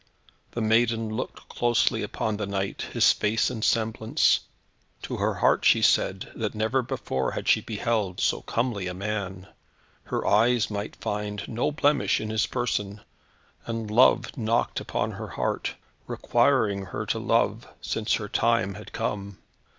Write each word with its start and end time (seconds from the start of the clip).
The 0.53 0.61
maiden 0.61 1.09
looked 1.15 1.47
closely 1.47 2.01
upon 2.01 2.37
the 2.37 2.47
knight, 2.47 2.87
his 2.91 3.13
face 3.13 3.51
and 3.51 3.63
semblance; 3.63 4.39
to 5.03 5.17
her 5.17 5.35
heart 5.35 5.63
she 5.63 5.83
said 5.83 6.31
that 6.33 6.55
never 6.55 6.81
before 6.81 7.33
had 7.33 7.47
she 7.47 7.61
beheld 7.61 8.19
so 8.19 8.41
comely 8.41 8.87
a 8.87 8.95
man. 8.95 9.45
Her 10.05 10.25
eyes 10.25 10.71
might 10.71 10.95
find 10.95 11.47
no 11.47 11.71
blemish 11.71 12.19
in 12.19 12.31
his 12.31 12.47
person, 12.47 13.01
and 13.67 13.91
Love 13.91 14.35
knocked 14.35 14.79
upon 14.79 15.11
her 15.11 15.27
heart, 15.27 15.75
requiring 16.07 16.85
her 16.85 17.05
to 17.05 17.19
love, 17.19 17.67
since 17.79 18.15
her 18.15 18.27
time 18.27 18.73
had 18.73 18.93
come. 18.93 19.37